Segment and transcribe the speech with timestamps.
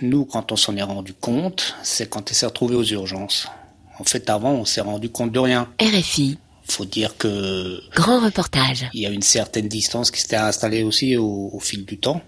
[0.00, 3.46] Nous, quand on s'en est rendu compte, c'est quand elle s'est retrouvée aux urgences.
[4.00, 5.68] En fait, avant, on s'est rendu compte de rien.
[5.80, 6.36] RFI.
[6.64, 8.88] Faut dire que Grand reportage.
[8.92, 12.22] il y a une certaine distance qui s'était installée aussi au, au fil du temps.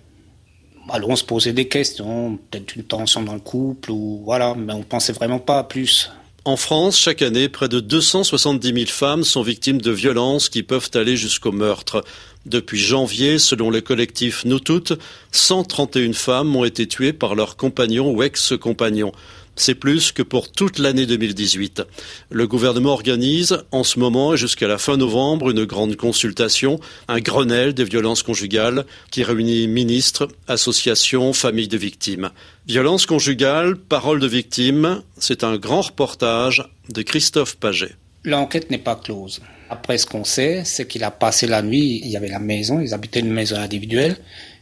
[0.91, 4.73] Alors on se posait des questions, peut-être une tension dans le couple ou voilà, mais
[4.73, 6.13] on pensait vraiment pas à plus.
[6.47, 10.93] En France, chaque année, près de 270 000 femmes sont victimes de violences qui peuvent
[10.95, 12.05] aller jusqu'au meurtre.
[12.47, 14.93] Depuis janvier, selon le collectif Nous Toutes,
[15.33, 19.11] 131 femmes ont été tuées par leurs compagnons ou ex-compagnons.
[19.59, 21.83] C'est plus que pour toute l'année 2018.
[22.31, 26.79] Le gouvernement organise en ce moment et jusqu'à la fin novembre une grande consultation,
[27.09, 32.31] un Grenelle des violences conjugales qui réunit ministres, associations, familles de victimes.
[32.69, 37.97] Violences conjugales, paroles de victimes, c'est un grand reportage de Christophe Paget.
[38.25, 39.41] L'enquête n'est pas close.
[39.71, 42.81] Après, ce qu'on sait, c'est qu'il a passé la nuit, il y avait la maison,
[42.81, 44.17] ils habitaient une maison individuelle.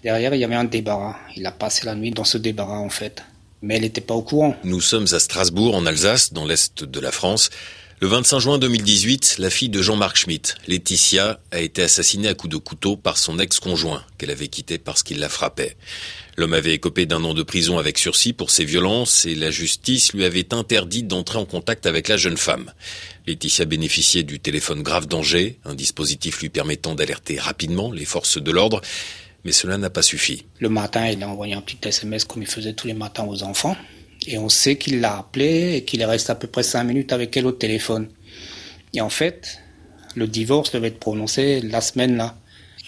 [0.04, 1.16] Derrière, il y avait un débarras.
[1.36, 3.22] Il a passé la nuit dans ce débarras, en fait.
[3.64, 4.54] Mais elle n'était pas au courant.
[4.62, 7.48] Nous sommes à Strasbourg, en Alsace, dans l'est de la France.
[8.00, 12.52] Le 25 juin 2018, la fille de Jean-Marc Schmitt, Laetitia, a été assassinée à coups
[12.52, 15.78] de couteau par son ex-conjoint, qu'elle avait quitté parce qu'il la frappait.
[16.36, 20.12] L'homme avait écopé d'un an de prison avec sursis pour ses violences et la justice
[20.12, 22.70] lui avait interdit d'entrer en contact avec la jeune femme.
[23.26, 28.50] Laetitia bénéficiait du téléphone grave danger, un dispositif lui permettant d'alerter rapidement les forces de
[28.50, 28.82] l'ordre,
[29.44, 30.44] mais cela n'a pas suffi.
[30.58, 33.42] Le matin, il a envoyé un petit SMS comme il faisait tous les matins aux
[33.42, 33.76] enfants.
[34.26, 37.36] Et on sait qu'il l'a appelée et qu'il reste à peu près cinq minutes avec
[37.36, 38.08] elle au téléphone.
[38.94, 39.58] Et en fait,
[40.14, 42.36] le divorce devait être prononcé la semaine là.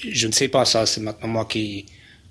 [0.08, 1.86] Je ne sais pas ça, c'est maintenant moi qui...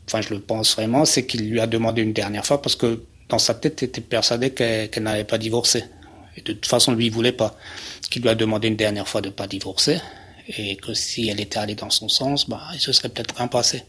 [0.08, 3.02] Enfin, je le pense vraiment, c'est qu'il lui a demandé une dernière fois parce que
[3.28, 5.84] dans sa tête, il était persuadé qu'elle qu'elle n'allait pas divorcer.
[6.38, 7.58] Et de toute façon, lui, il voulait pas.
[8.09, 9.98] Qu'il lui a demandé une dernière fois de pas divorcer
[10.48, 13.48] et que si elle était allée dans son sens, bah, il se serait peut-être rien
[13.48, 13.84] passé.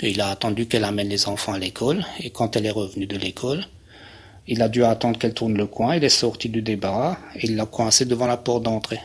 [0.00, 3.16] Il a attendu qu'elle amène les enfants à l'école et quand elle est revenue de
[3.16, 3.64] l'école,
[4.48, 7.56] il a dû attendre qu'elle tourne le coin, il est sorti du débarras et il
[7.56, 9.00] l'a coincé devant la porte d'entrée.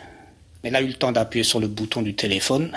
[0.64, 2.72] Elle a eu le temps d'appuyer sur le bouton du téléphone.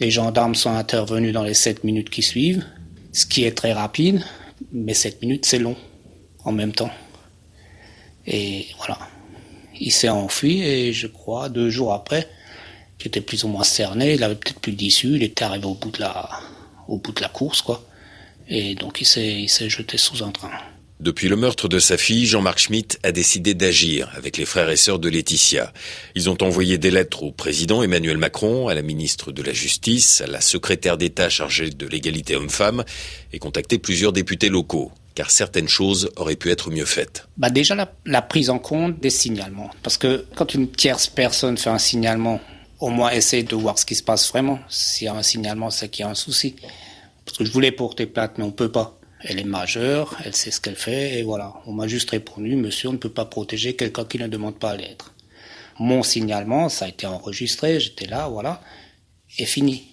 [0.00, 2.64] Les gendarmes sont intervenus dans les sept minutes qui suivent,
[3.12, 4.24] ce qui est très rapide,
[4.72, 5.76] mais sept minutes c'est long
[6.44, 6.90] en même temps.
[8.26, 8.98] Et voilà.
[9.78, 12.28] Il s'est enfui et je crois deux jours après,
[12.98, 15.74] qui était plus ou moins cerné, il avait peut-être plus d'issue, il était arrivé au
[15.74, 16.28] bout de la,
[16.90, 17.82] au bout de la course quoi.
[18.48, 20.50] Et donc il s'est, il s'est jeté sous un train.
[20.98, 24.76] Depuis le meurtre de sa fille, Jean-Marc Schmitt a décidé d'agir avec les frères et
[24.76, 25.72] sœurs de Laetitia.
[26.14, 30.20] Ils ont envoyé des lettres au président Emmanuel Macron, à la ministre de la Justice,
[30.20, 32.84] à la secrétaire d'État chargée de l'égalité homme-femme
[33.32, 37.26] et contacté plusieurs députés locaux, car certaines choses auraient pu être mieux faites.
[37.38, 39.70] Bah déjà la, la prise en compte des signalements.
[39.82, 42.42] Parce que quand une tierce personne fait un signalement,
[42.80, 44.58] au moins essaye de voir ce qui se passe vraiment.
[44.68, 46.56] S'il y a un signalement, c'est qu'il y a un souci.
[47.24, 48.98] Parce que je voulais porter plainte, mais on peut pas.
[49.22, 51.54] Elle est majeure, elle sait ce qu'elle fait, et voilà.
[51.66, 54.70] On m'a juste répondu, monsieur, on ne peut pas protéger quelqu'un qui ne demande pas
[54.70, 55.14] à l'être.
[55.78, 58.62] Mon signalement, ça a été enregistré, j'étais là, voilà,
[59.38, 59.84] et fini.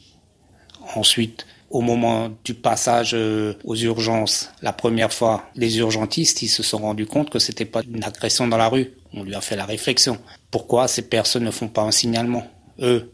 [0.96, 6.64] Ensuite, au moment du passage euh, aux urgences, la première fois, les urgentistes, ils se
[6.64, 8.94] sont rendus compte que c'était pas une agression dans la rue.
[9.14, 10.18] On lui a fait la réflexion.
[10.52, 12.48] Pourquoi ces personnes ne font pas un signalement,
[12.80, 13.12] eux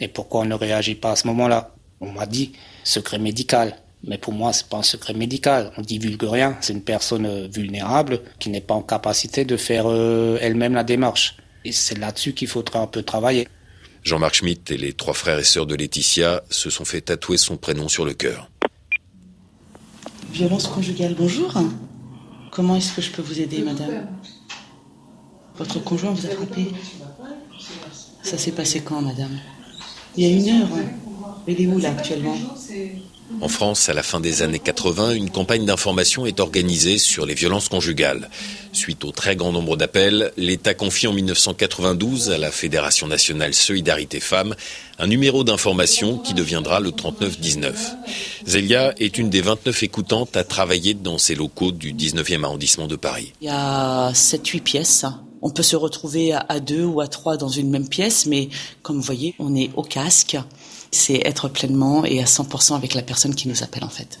[0.00, 1.74] Et pourquoi on ne réagit pas à ce moment-là?
[2.00, 2.52] On m'a dit
[2.84, 3.76] secret médical.
[4.04, 5.72] Mais pour moi, c'est pas un secret médical.
[5.76, 6.56] On divulgue rien.
[6.60, 10.82] C'est une personne euh, vulnérable qui n'est pas en capacité de faire euh, elle-même la
[10.82, 11.36] démarche.
[11.64, 13.46] Et c'est là-dessus qu'il faudrait un peu travailler.
[14.02, 17.56] Jean-Marc Schmitt et les trois frères et sœurs de Laetitia se sont fait tatouer son
[17.56, 18.50] prénom sur le cœur.
[20.32, 21.54] Violence conjugale, bonjour.
[22.50, 24.08] Comment est-ce que je peux vous aider, madame?
[25.56, 26.72] Votre conjoint vous a frappé
[28.22, 29.38] Ça s'est passé quand, madame?
[30.16, 30.68] Il y a une heure.
[31.48, 32.36] Il est où, là, actuellement?
[33.40, 37.34] En France, à la fin des années 80, une campagne d'information est organisée sur les
[37.34, 38.28] violences conjugales.
[38.72, 44.20] Suite au très grand nombre d'appels, l'État confie en 1992 à la Fédération nationale Solidarité
[44.20, 44.54] Femmes
[44.98, 47.94] un numéro d'information qui deviendra le 3919.
[48.46, 52.96] Zélia est une des 29 écoutantes à travailler dans ces locaux du 19e arrondissement de
[52.96, 53.32] Paris.
[53.40, 55.06] Il y a 7-8 pièces.
[55.42, 58.48] On peut se retrouver à deux ou à trois dans une même pièce, mais
[58.82, 60.38] comme vous voyez, on est au casque.
[60.92, 64.20] C'est être pleinement et à 100% avec la personne qui nous appelle en fait.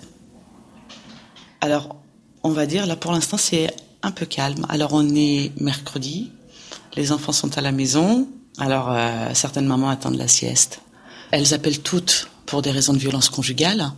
[1.60, 1.94] Alors,
[2.42, 3.72] on va dire, là pour l'instant, c'est
[4.02, 4.66] un peu calme.
[4.68, 6.32] Alors, on est mercredi,
[6.96, 8.26] les enfants sont à la maison,
[8.58, 10.80] alors euh, certaines mamans attendent la sieste.
[11.30, 13.92] Elles appellent toutes pour des raisons de violence conjugale,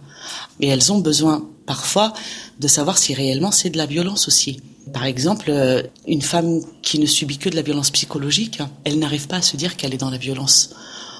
[0.60, 2.12] et elles ont besoin parfois
[2.60, 4.60] de savoir si réellement c'est de la violence aussi.
[4.92, 9.26] Par exemple, euh, une femme qui ne subit que de la violence psychologique, elle n'arrive
[9.26, 10.70] pas à se dire qu'elle est dans la violence.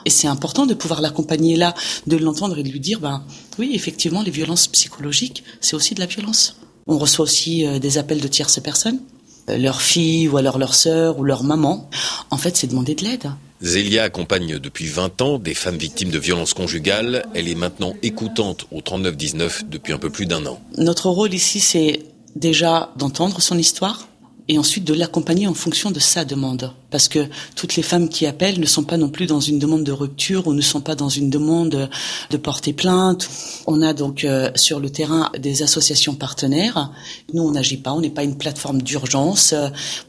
[0.04, 1.74] Et c'est important de pouvoir l'accompagner là,
[2.06, 3.24] de l'entendre et de lui dire, ben
[3.58, 6.56] oui, effectivement, les violences psychologiques, c'est aussi de la violence.
[6.86, 9.00] On reçoit aussi euh, des appels de tierces personnes,
[9.48, 11.88] euh, leur fille ou alors leur sœur ou leur maman.
[12.30, 13.30] En fait, c'est demander de l'aide.
[13.62, 17.24] Zélia accompagne depuis 20 ans des femmes victimes de violences conjugales.
[17.34, 20.60] Elle est maintenant écoutante au 3919 depuis un peu plus d'un an.
[20.76, 22.00] Notre rôle ici, c'est
[22.36, 24.08] déjà d'entendre son histoire,
[24.48, 26.72] et ensuite de l'accompagner en fonction de sa demande.
[26.90, 27.26] Parce que
[27.56, 30.46] toutes les femmes qui appellent ne sont pas non plus dans une demande de rupture
[30.46, 31.88] ou ne sont pas dans une demande
[32.30, 33.28] de porter plainte.
[33.66, 36.92] On a donc euh, sur le terrain des associations partenaires.
[37.32, 39.54] Nous, on n'agit pas, on n'est pas une plateforme d'urgence.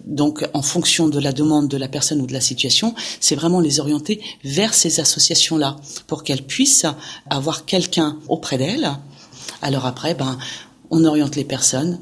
[0.06, 3.62] Donc, en fonction de la demande de la personne ou de la situation, c'est vraiment
[3.62, 6.86] les orienter vers ces associations-là pour qu'elles puissent
[7.30, 8.92] avoir quelqu'un auprès d'elles.
[9.62, 10.38] Alors après, ben,
[10.92, 12.00] on oriente les personnes.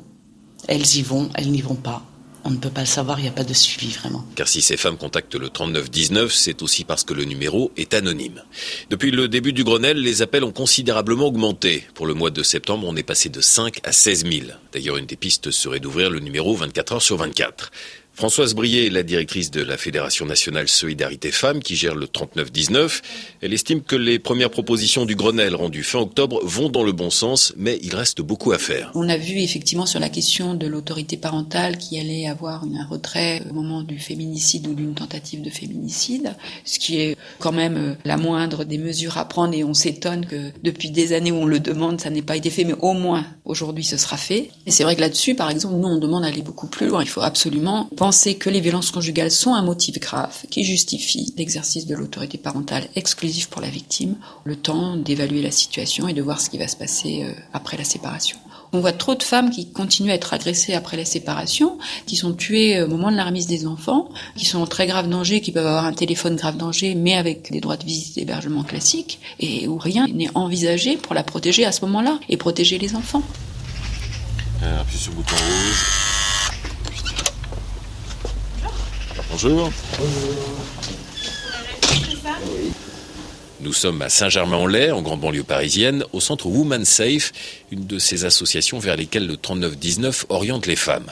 [0.67, 2.03] Elles y vont, elles n'y vont pas
[2.45, 4.25] on ne peut pas le savoir, il n'y a pas de suivi vraiment.
[4.35, 8.43] Car si ces femmes contactent le 3919, c'est aussi parce que le numéro est anonyme.
[8.89, 11.85] Depuis le début du Grenelle, les appels ont considérablement augmenté.
[11.93, 14.45] Pour le mois de septembre, on est passé de 5 à 16 000.
[14.73, 17.71] D'ailleurs, une des pistes serait d'ouvrir le numéro 24 heures sur 24.
[18.15, 23.01] Françoise Brier est la directrice de la Fédération nationale Solidarité Femmes qui gère le 3919.
[23.41, 27.09] Elle estime que les premières propositions du Grenelle rendues fin octobre vont dans le bon
[27.09, 28.91] sens, mais il reste beaucoup à faire.
[28.93, 33.41] On a vu effectivement sur la question de l'autorité parentale qui allait avoir un retrait
[33.49, 37.95] au moment du féminicide ou d'une tentative de féminicide, ce qui est quand même euh,
[38.05, 41.45] la moindre des mesures à prendre et on s'étonne que depuis des années où on
[41.47, 44.51] le demande, ça n'ait pas été fait, mais au moins aujourd'hui ce sera fait.
[44.67, 47.01] Et c'est vrai que là-dessus, par exemple, nous on demande d'aller beaucoup plus loin.
[47.01, 51.85] Il faut absolument penser que les violences conjugales sont un motif grave qui justifie l'exercice
[51.85, 56.41] de l'autorité parentale exclusive pour la victime, le temps d'évaluer la situation et de voir
[56.41, 58.35] ce qui va se passer euh, après la séparation.
[58.73, 62.33] On voit trop de femmes qui continuent à être agressées après la séparation, qui sont
[62.33, 65.53] tuées au moment de la remise des enfants, qui sont en très grave danger, qui
[65.53, 69.65] peuvent avoir un téléphone grave danger, mais avec des droits de visite d'hébergement classiques, et
[69.69, 73.23] où rien n'est envisagé pour la protéger à ce moment-là et protéger les enfants.
[74.61, 76.12] Euh, appuie sur le bouton rouge.
[79.33, 79.71] Bonjour.
[83.61, 87.31] Nous sommes à Saint-Germain-en-Laye, en grande banlieue parisienne, au centre Woman Safe,
[87.71, 91.11] une de ces associations vers lesquelles le 3919 oriente les femmes.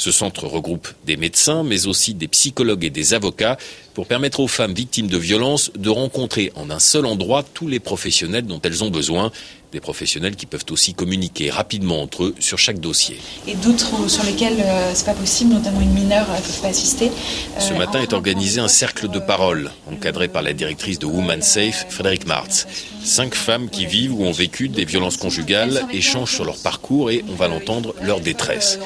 [0.00, 3.58] Ce centre regroupe des médecins, mais aussi des psychologues et des avocats
[3.92, 7.80] pour permettre aux femmes victimes de violences de rencontrer en un seul endroit tous les
[7.80, 9.30] professionnels dont elles ont besoin
[9.72, 13.18] des professionnels qui peuvent aussi communiquer rapidement entre eux sur chaque dossier.
[13.46, 17.12] Et d'autres sur lesquels euh, c'est pas possible, notamment une mineure ne peut pas assister.
[17.58, 21.84] Ce matin est organisé un cercle de parole, encadré par la directrice de Woman Safe,
[21.90, 22.66] Frédéric Martz.
[23.04, 27.22] Cinq femmes qui vivent ou ont vécu des violences conjugales échangent sur leur parcours et,
[27.30, 28.78] on va l'entendre, leur détresse.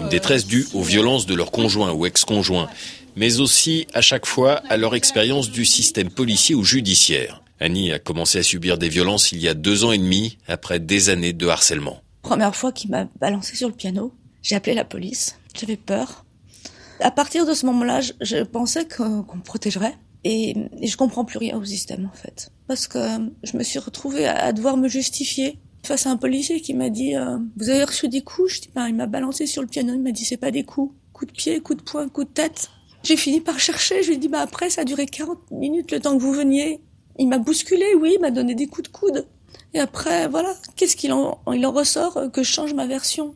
[0.00, 2.68] Une détresse due aux violences de leur conjoint ou ex-conjoint,
[3.16, 7.42] mais aussi à chaque fois à leur expérience du système policier ou judiciaire.
[7.60, 10.80] Annie a commencé à subir des violences il y a deux ans et demi, après
[10.80, 12.00] des années de harcèlement.
[12.22, 15.38] Première fois qu'il m'a balancé sur le piano, j'ai appelé la police.
[15.58, 16.24] J'avais peur.
[17.00, 19.94] À partir de ce moment-là, je, pensais qu'on me protégerait.
[20.24, 22.50] Et, je comprends plus rien au système, en fait.
[22.66, 22.98] Parce que
[23.42, 27.16] je me suis retrouvée à, devoir me justifier face à un policier qui m'a dit
[27.16, 28.54] euh, Vous avez reçu des coups?
[28.54, 30.64] Je dis ben, Il m'a balancé sur le piano, il m'a dit C'est pas des
[30.64, 30.94] coups.
[31.12, 32.70] Coup de pied, coup de poing, coup de tête.
[33.02, 35.90] J'ai fini par chercher, je lui ai dit bah après ça a duré 40 minutes
[35.90, 36.80] le temps que vous veniez.
[37.18, 39.26] Il m'a bousculé, oui, il m'a donné des coups de coude.
[39.72, 43.32] Et après, voilà, qu'est-ce qu'il en, il en ressort euh, que je change ma version?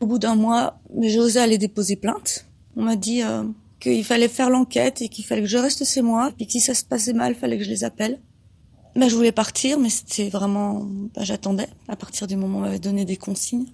[0.00, 2.46] Au bout d'un mois, j'ai osé aller déposer plainte.
[2.76, 3.44] On m'a dit euh,
[3.78, 6.60] qu'il fallait faire l'enquête et qu'il fallait que je reste chez moi, et que si
[6.60, 8.20] ça se passait mal, il fallait que je les appelle.
[8.96, 12.64] Ben, je voulais partir, mais c'était vraiment, ben, j'attendais à partir du moment où on
[12.64, 13.66] m'avait donné des consignes.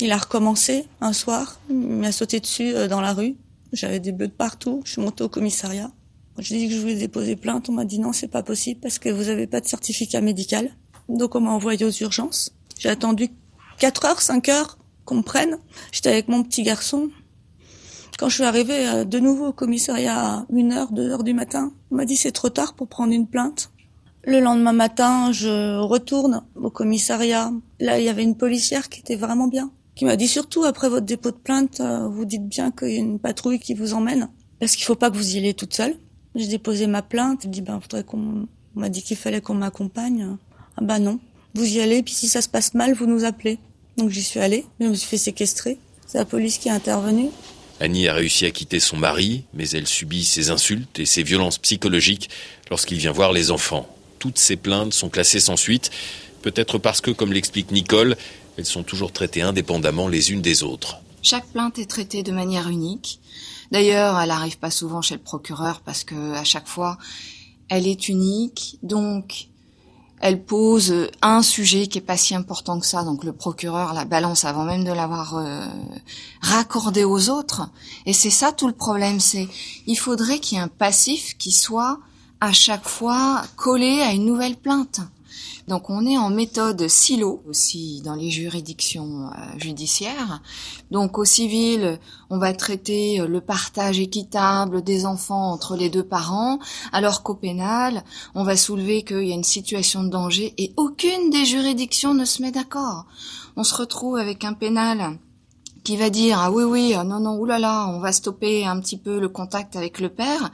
[0.00, 3.36] Il a recommencé un soir, il m'a sauté dessus euh, dans la rue.
[3.72, 4.80] J'avais des bleus de partout.
[4.84, 5.90] Je suis montée au commissariat.
[6.38, 7.68] Je dit que je voulais déposer plainte.
[7.68, 10.70] On m'a dit non, c'est pas possible parce que vous n'avez pas de certificat médical.
[11.08, 12.52] Donc on m'a envoyé aux urgences.
[12.78, 13.30] J'ai attendu
[13.78, 15.58] 4 heures, 5 heures qu'on me prenne.
[15.90, 17.10] J'étais avec mon petit garçon.
[18.18, 21.34] Quand je suis arrivée euh, de nouveau au commissariat à 1 heure, 2 heures du
[21.34, 23.70] matin, on m'a dit c'est trop tard pour prendre une plainte.
[24.28, 27.50] Le lendemain matin, je retourne au commissariat.
[27.80, 30.90] Là, il y avait une policière qui était vraiment bien, qui m'a dit surtout après
[30.90, 33.94] votre dépôt de plainte, euh, vous dites bien qu'il y a une patrouille qui vous
[33.94, 34.28] emmène,
[34.60, 35.94] parce qu'il faut pas que vous y alliez toute seule.
[36.34, 37.46] J'ai déposé ma plainte.
[37.46, 40.36] Dit, ben, faudrait qu'on, on m'a dit qu'il fallait qu'on m'accompagne.
[40.76, 41.20] Ah ben non.
[41.54, 43.58] Vous y allez, puis si ça se passe mal, vous nous appelez.
[43.96, 44.66] Donc j'y suis allée.
[44.78, 45.78] Je me suis fait séquestrer.
[46.06, 47.30] C'est la police qui est intervenue.
[47.80, 51.56] Annie a réussi à quitter son mari, mais elle subit ses insultes et ses violences
[51.56, 52.28] psychologiques
[52.68, 53.88] lorsqu'il vient voir les enfants.
[54.18, 55.90] Toutes ces plaintes sont classées sans suite,
[56.42, 58.16] peut-être parce que, comme l'explique Nicole,
[58.56, 60.96] elles sont toujours traitées indépendamment les unes des autres.
[61.22, 63.20] Chaque plainte est traitée de manière unique.
[63.70, 66.98] D'ailleurs, elle n'arrive pas souvent chez le procureur parce que à chaque fois,
[67.68, 68.78] elle est unique.
[68.82, 69.48] Donc,
[70.20, 74.04] Elle pose un sujet qui est pas si important que ça, donc le procureur la
[74.04, 75.64] balance avant même de l'avoir euh,
[76.40, 77.68] raccordé aux autres.
[78.04, 79.48] Et c'est ça tout le problème, c'est
[79.86, 81.98] il faudrait qu'il y ait un passif qui soit
[82.40, 85.00] à chaque fois collé à une nouvelle plainte.
[85.68, 90.40] Donc on est en méthode silo aussi dans les juridictions euh, judiciaires.
[90.90, 91.98] Donc au civil,
[92.30, 96.58] on va traiter le partage équitable des enfants entre les deux parents,
[96.90, 98.02] alors qu'au pénal,
[98.34, 102.24] on va soulever qu'il y a une situation de danger et aucune des juridictions ne
[102.24, 103.04] se met d'accord.
[103.56, 105.18] On se retrouve avec un pénal
[105.84, 109.18] qui va dire ah oui oui non non oulala on va stopper un petit peu
[109.20, 110.50] le contact avec le père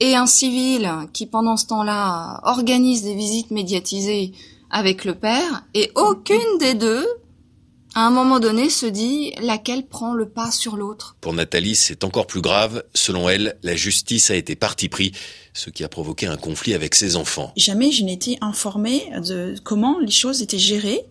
[0.00, 4.32] et un civil qui pendant ce temps-là organise des visites médiatisées
[4.70, 7.06] avec le père, et aucune des deux,
[7.94, 11.16] à un moment donné, se dit laquelle prend le pas sur l'autre.
[11.20, 12.82] Pour Nathalie, c'est encore plus grave.
[12.92, 15.12] Selon elle, la justice a été parti pris,
[15.52, 17.52] ce qui a provoqué un conflit avec ses enfants.
[17.56, 21.02] Jamais je n'ai été informée de comment les choses étaient gérées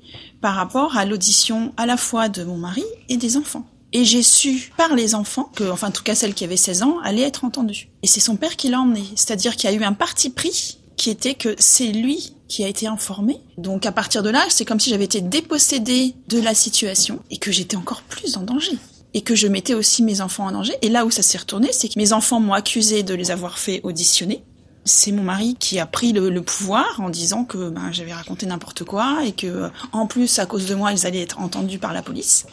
[0.42, 3.66] par rapport à l'audition à la fois de mon mari et des enfants.
[3.96, 6.82] Et j'ai su par les enfants que, enfin en tout cas celle qui avait 16
[6.82, 7.90] ans, allait être entendue.
[8.02, 9.06] Et c'est son père qui l'a emmenée.
[9.16, 12.68] C'est-à-dire qu'il y a eu un parti pris qui était que c'est lui qui a
[12.68, 13.40] été informé.
[13.58, 17.38] Donc à partir de là, c'est comme si j'avais été dépossédée de la situation et
[17.38, 18.78] que j'étais encore plus en danger.
[19.16, 20.74] Et que je mettais aussi mes enfants en danger.
[20.82, 23.60] Et là où ça s'est retourné, c'est que mes enfants m'ont accusé de les avoir
[23.60, 24.44] fait auditionner
[24.86, 28.84] c'est mon mari qui a pris le, pouvoir en disant que ben, j'avais raconté n'importe
[28.84, 32.02] quoi et que en plus à cause de moi elles allaient être entendues par la
[32.02, 32.46] police.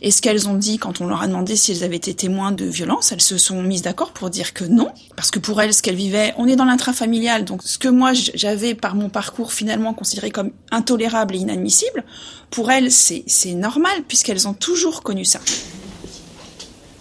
[0.00, 2.52] Et ce qu'elles ont dit quand on leur a demandé si elles avaient été témoins
[2.52, 5.74] de violence, elles se sont mises d'accord pour dire que non, parce que pour elles
[5.74, 9.52] ce qu'elles vivaient, on est dans l'intrafamilial, donc ce que moi j'avais par mon parcours
[9.52, 12.04] finalement considéré comme intolérable et inadmissible,
[12.50, 15.40] pour elles c'est normal puisqu'elles ont toujours connu ça.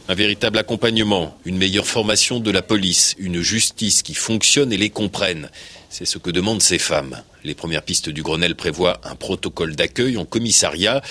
[0.10, 4.90] Un véritable accompagnement, une meilleure formation de la police, une justice qui fonctionne et les
[4.90, 5.50] comprenne.
[5.90, 7.22] C'est ce que demandent ces femmes.
[7.46, 11.02] Les premières pistes du Grenelle prévoient un protocole d'accueil en commissariat.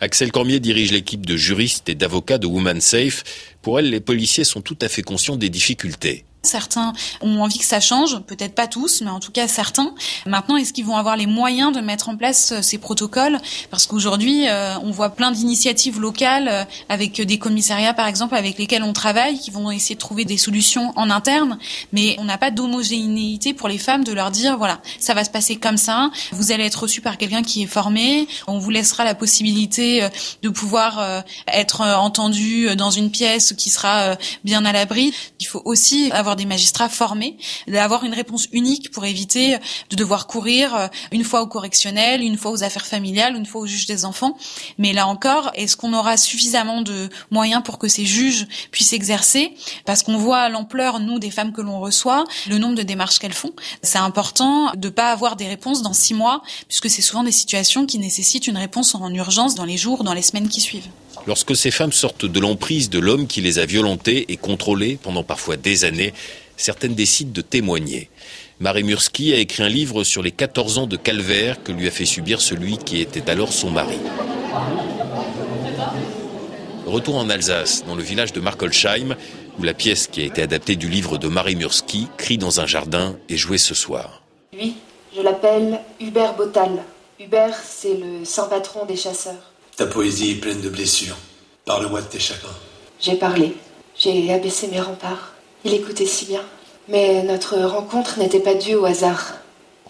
[0.00, 3.24] Axel Cormier dirige l'équipe de juristes et d'avocats de Woman Safe.
[3.62, 6.26] Pour elle, les policiers sont tout à fait conscients des difficultés.
[6.44, 9.94] Certains ont envie que ça change, peut-être pas tous, mais en tout cas certains.
[10.26, 13.38] Maintenant, est-ce qu'ils vont avoir les moyens de mettre en place euh, ces protocoles?
[13.70, 18.58] Parce qu'aujourd'hui, euh, on voit plein d'initiatives locales euh, avec des commissariats, par exemple, avec
[18.58, 21.58] lesquels on travaille, qui vont essayer de trouver des solutions en interne,
[21.92, 25.30] mais on n'a pas d'homogénéité pour les femmes de leur dire, voilà, ça va se
[25.30, 29.04] passer comme ça, vous allez être reçu par quelqu'un qui est formé, on vous laissera
[29.04, 30.08] la possibilité
[30.42, 35.14] de pouvoir être entendu dans une pièce qui sera bien à l'abri.
[35.40, 37.36] Il faut aussi avoir des magistrats formés,
[37.68, 39.58] d'avoir une réponse unique pour éviter
[39.90, 43.62] de devoir courir euh, une fois au correctionnel, une fois aux affaires familiales, une fois
[43.62, 44.36] au juge des enfants.
[44.78, 49.54] Mais là encore, est-ce qu'on aura suffisamment de moyens pour que ces juges puissent exercer?
[49.84, 53.32] Parce qu'on voit l'ampleur, nous, des femmes que l'on reçoit, le nombre de démarches qu'elles
[53.32, 53.52] font.
[53.82, 57.86] C'est important de pas avoir des réponses dans six mois, puisque c'est souvent des situations
[57.86, 60.88] qui nécessitent une réponse en urgence dans les jours, dans les semaines qui suivent.
[61.26, 65.22] Lorsque ces femmes sortent de l'emprise de l'homme qui les a violentées et contrôlées pendant
[65.22, 66.12] parfois des années,
[66.56, 68.10] certaines décident de témoigner.
[68.58, 71.90] Marie Murski a écrit un livre sur les 14 ans de calvaire que lui a
[71.90, 73.98] fait subir celui qui était alors son mari.
[76.86, 79.16] Retour en Alsace, dans le village de Markolsheim,
[79.58, 82.66] où la pièce qui a été adaptée du livre de Marie Murski, Crie dans un
[82.66, 84.22] jardin, est jouée ce soir.
[84.52, 84.74] Lui,
[85.16, 86.82] je l'appelle Hubert Botal.
[87.20, 89.51] Hubert, c'est le saint patron des chasseurs.
[89.82, 91.16] Ta poésie est pleine de blessures.
[91.64, 92.54] Parle-moi de tes chagrins.
[93.00, 93.52] J'ai parlé.
[93.98, 95.32] J'ai abaissé mes remparts.
[95.64, 96.42] Il écoutait si bien.
[96.86, 99.38] Mais notre rencontre n'était pas due au hasard.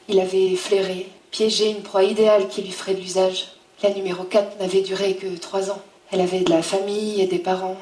[0.09, 3.49] Il avait flairé, piégé une proie idéale qui lui ferait de l'usage.
[3.83, 5.83] La numéro 4 n'avait duré que trois ans.
[6.11, 7.77] Elle avait de la famille et des parents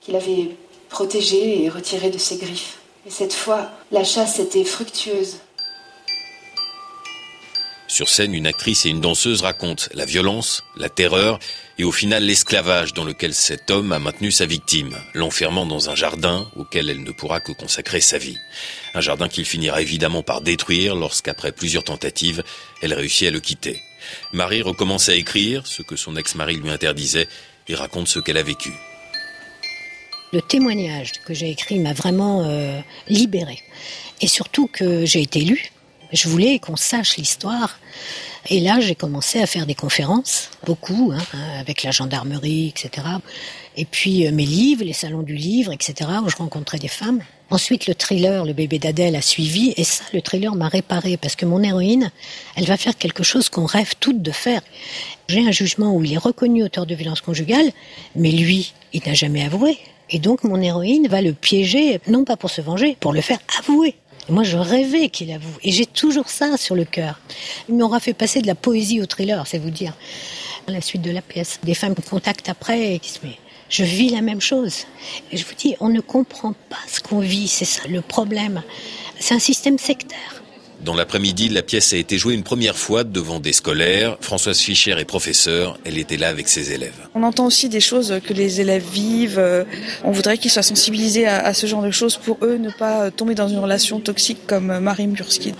[0.00, 0.56] qu'il avait
[0.88, 2.78] protégés et retirés de ses griffes.
[3.04, 5.36] Mais cette fois, la chasse était fructueuse.
[7.94, 11.38] Sur scène, une actrice et une danseuse racontent la violence, la terreur
[11.78, 15.94] et au final l'esclavage dans lequel cet homme a maintenu sa victime, l'enfermant dans un
[15.94, 18.36] jardin auquel elle ne pourra que consacrer sa vie.
[18.94, 22.42] Un jardin qu'il finira évidemment par détruire lorsqu'après plusieurs tentatives,
[22.82, 23.80] elle réussit à le quitter.
[24.32, 27.28] Marie recommence à écrire, ce que son ex-mari lui interdisait,
[27.68, 28.72] et raconte ce qu'elle a vécu.
[30.32, 33.62] Le témoignage que j'ai écrit m'a vraiment euh, libérée.
[34.20, 35.70] Et surtout que j'ai été lue
[36.12, 37.78] je voulais qu'on sache l'histoire.
[38.48, 43.06] Et là, j'ai commencé à faire des conférences, beaucoup, hein, avec la gendarmerie, etc.
[43.76, 47.20] Et puis euh, mes livres, les salons du livre, etc., où je rencontrais des femmes.
[47.50, 49.72] Ensuite, le thriller, le bébé d'Adèle, a suivi.
[49.76, 52.10] Et ça, le thriller m'a réparé, parce que mon héroïne,
[52.56, 54.60] elle va faire quelque chose qu'on rêve toutes de faire.
[55.28, 57.70] J'ai un jugement où il est reconnu auteur de violence conjugale,
[58.14, 59.78] mais lui, il n'a jamais avoué.
[60.10, 63.38] Et donc, mon héroïne va le piéger, non pas pour se venger, pour le faire
[63.58, 63.94] avouer.
[64.28, 65.56] Moi, je rêvais qu'il avoue.
[65.62, 67.20] Et j'ai toujours ça sur le cœur.
[67.68, 69.94] Il m'aura fait passer de la poésie au thriller, c'est vous dire.
[70.66, 71.58] La suite de la pièce.
[71.62, 73.36] Des femmes me contactent après et mais
[73.68, 74.86] je vis la même chose.
[75.30, 78.62] Et je vous dis, on ne comprend pas ce qu'on vit, c'est ça le problème.
[79.18, 80.43] C'est un système sectaire.
[80.84, 84.18] Dans l'après-midi, la pièce a été jouée une première fois devant des scolaires.
[84.20, 85.78] Françoise Fischer est professeure.
[85.86, 86.92] Elle était là avec ses élèves.
[87.14, 89.42] On entend aussi des choses que les élèves vivent.
[90.04, 93.34] On voudrait qu'ils soient sensibilisés à, ce genre de choses pour eux ne pas tomber
[93.34, 95.54] dans une relation toxique comme Marie Murski.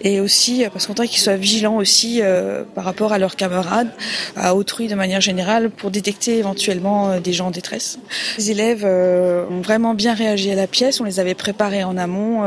[0.00, 3.90] Et aussi parce qu'on voudrait qu'ils soient vigilants aussi euh, par rapport à leurs camarades,
[4.36, 7.98] à autrui de manière générale pour détecter éventuellement euh, des gens en détresse.
[8.38, 11.00] Les élèves euh, ont vraiment bien réagi à la pièce.
[11.00, 12.44] On les avait préparés en amont.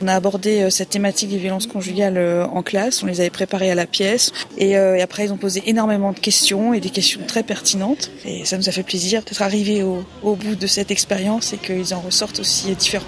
[0.00, 3.02] On a abordé cette thématique des violences conjugales euh, en classe.
[3.02, 4.32] On les avait préparés à la pièce.
[4.60, 8.10] Euh, et, après, ils ont posé énormément de questions et des questions très pertinentes.
[8.24, 11.94] Et ça nous a fait plaisir d'être arrivés au, bout de cette expérience et qu'ils
[11.94, 13.06] en ressortent aussi différents.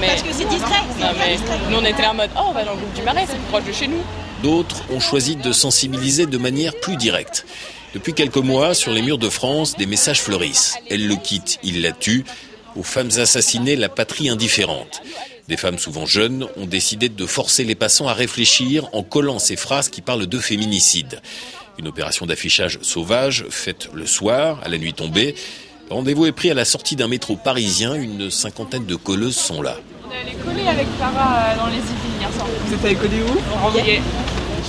[0.00, 0.82] Parce que c'est distrait.
[1.70, 3.48] nous, on était en mode Oh, on va dans le groupe du Marais, c'est plus
[3.50, 4.02] proche de chez nous.
[4.42, 7.46] D'autres ont choisi de sensibiliser de manière plus directe.
[7.94, 10.76] Depuis quelques mois, sur les murs de France, des messages fleurissent.
[10.90, 12.24] Elle le quitte, il la tue.
[12.74, 15.02] Aux femmes assassinées, la patrie indifférente.
[15.48, 19.56] Des femmes souvent jeunes ont décidé de forcer les passants à réfléchir en collant ces
[19.56, 21.20] phrases qui parlent de féminicide.
[21.78, 25.34] Une opération d'affichage sauvage faite le soir, à la nuit tombée.
[25.90, 27.94] Rendez-vous est pris à la sortie d'un métro parisien.
[27.94, 29.76] Une cinquantaine de colleuses sont là.
[30.06, 32.46] On est allé coller avec Clara euh, dans les Yvelines hier soir.
[32.66, 33.70] Vous êtes allé coller où?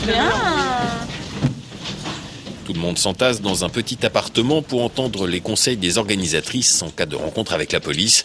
[0.08, 0.32] Bien.
[2.66, 6.90] Tout le monde s'entasse dans un petit appartement pour entendre les conseils des organisatrices en
[6.90, 8.24] cas de rencontre avec la police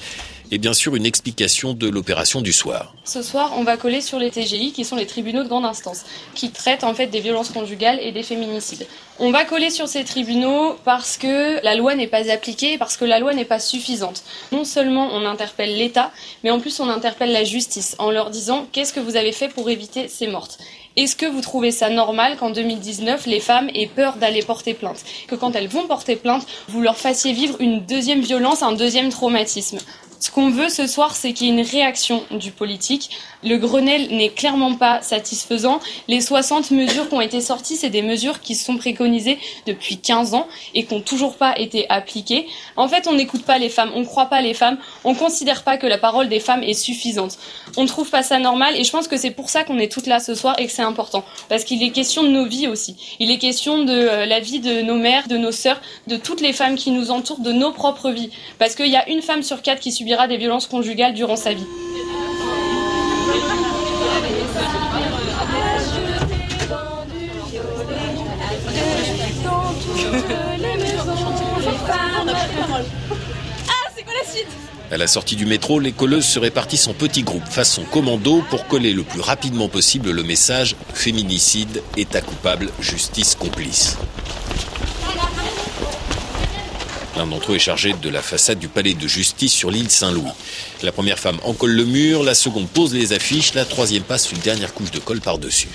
[0.51, 2.95] et bien sûr une explication de l'opération du soir.
[3.05, 6.05] Ce soir, on va coller sur les TGI, qui sont les tribunaux de grande instance,
[6.35, 8.87] qui traitent en fait des violences conjugales et des féminicides.
[9.19, 13.05] On va coller sur ces tribunaux parce que la loi n'est pas appliquée, parce que
[13.05, 14.23] la loi n'est pas suffisante.
[14.53, 16.13] Non seulement on interpelle l'État,
[16.45, 19.49] mais en plus on interpelle la justice en leur disant qu'est-ce que vous avez fait
[19.49, 20.59] pour éviter ces mortes?
[20.97, 25.05] Est-ce que vous trouvez ça normal qu'en 2019, les femmes aient peur d'aller porter plainte?
[25.29, 29.11] Que quand elles vont porter plainte, vous leur fassiez vivre une deuxième violence, un deuxième
[29.11, 29.79] traumatisme?
[30.21, 33.11] Ce qu'on veut ce soir, c'est qu'il y ait une réaction du politique.
[33.45, 35.79] Le Grenelle n'est clairement pas satisfaisant.
[36.09, 40.35] Les 60 mesures qui ont été sorties, c'est des mesures qui sont préconisées depuis 15
[40.35, 42.49] ans et qui n'ont toujours pas été appliquées.
[42.77, 45.17] En fait, on n'écoute pas les femmes, on ne croit pas les femmes, on ne
[45.19, 47.39] considère pas que la parole des femmes est suffisante.
[47.77, 49.91] On ne trouve pas ça normal et je pense que c'est pour ça qu'on est
[49.91, 51.25] toutes là ce soir et que c'est important.
[51.49, 52.97] Parce qu'il est question de nos vies aussi.
[53.21, 56.41] Il est question de euh, la vie de nos mères, de nos sœurs, de toutes
[56.41, 58.31] les femmes qui nous entourent, de nos propres vies.
[58.59, 61.53] Parce qu'il y a une femme sur quatre qui subit des violences conjugales durant sa
[61.53, 61.67] vie.
[74.91, 78.67] À la sortie du métro, les colleuses se répartissent en petits groupes façon commando pour
[78.67, 83.99] coller le plus rapidement possible le message féminicide, état coupable, justice complice.
[87.19, 90.31] L'un d'entre eux est chargé de la façade du palais de justice sur l'île Saint-Louis.
[90.85, 94.39] La première femme encolle le mur, la seconde pose les affiches, la troisième passe une
[94.39, 95.67] dernière couche de colle par-dessus.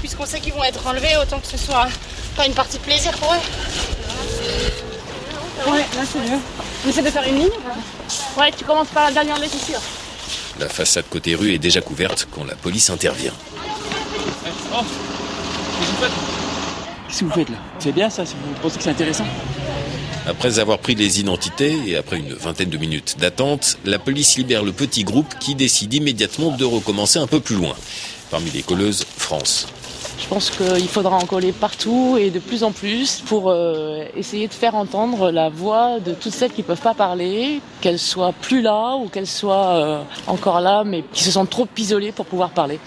[0.00, 1.88] Puisqu'on sait qu'ils vont être enlevés, autant que ce soit
[2.36, 3.38] pas une partie de plaisir pour eux.
[5.72, 6.38] Ouais, là c'est mieux.
[6.84, 7.48] On essaie de faire une ligne
[8.36, 9.80] Ouais, tu commences par la dernière lettre, c'est sûr.
[10.60, 13.32] La façade côté rue est déjà couverte quand la police intervient.
[14.74, 14.80] Oh
[17.08, 17.56] Qu'est-ce que vous faites là?
[17.78, 19.24] C'est bien ça, si vous pensez que c'est intéressant
[20.26, 24.62] après avoir pris les identités et après une vingtaine de minutes d'attente, la police libère
[24.62, 27.74] le petit groupe qui décide immédiatement de recommencer un peu plus loin.
[28.30, 29.66] Parmi les colleuses, France.
[30.18, 34.48] Je pense qu'il faudra en coller partout et de plus en plus pour euh, essayer
[34.48, 38.32] de faire entendre la voix de toutes celles qui ne peuvent pas parler, qu'elles soient
[38.32, 42.26] plus là ou qu'elles soient euh, encore là, mais qui se sentent trop isolées pour
[42.26, 42.78] pouvoir parler.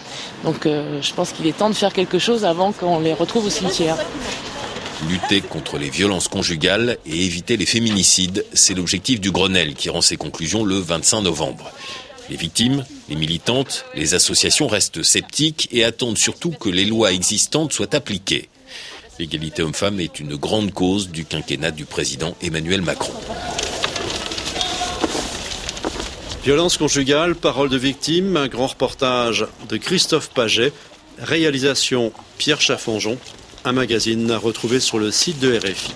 [0.45, 3.45] Donc euh, je pense qu'il est temps de faire quelque chose avant qu'on les retrouve
[3.45, 3.97] au cimetière.
[5.05, 10.01] Lutter contre les violences conjugales et éviter les féminicides, c'est l'objectif du Grenelle qui rend
[10.01, 11.71] ses conclusions le 25 novembre.
[12.31, 17.73] Les victimes, les militantes, les associations restent sceptiques et attendent surtout que les lois existantes
[17.73, 18.49] soient appliquées.
[19.19, 23.13] L'égalité homme-femme est une grande cause du quinquennat du président Emmanuel Macron.
[26.43, 30.73] Violence conjugale, parole de victime, un grand reportage de Christophe Paget,
[31.19, 33.17] réalisation Pierre Chaffanjon,
[33.67, 35.93] un magazine à retrouver sur le site de RFI.